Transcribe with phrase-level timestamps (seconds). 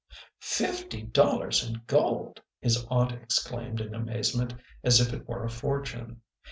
[0.39, 4.51] "Fifty dollars in gold!" his aunt exclaimed in amaze ment
[4.83, 6.23] as if it were a fortune.